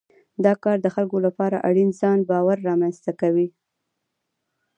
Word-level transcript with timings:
دا 0.45 0.53
کار 0.63 0.77
د 0.81 0.87
خلکو 0.95 1.17
لپاره 1.25 1.63
اړین 1.69 1.89
ځان 2.01 2.19
باور 2.29 2.57
رامنځته 2.69 3.11
کوي. 3.21 3.47